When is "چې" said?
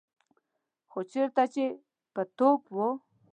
1.53-1.63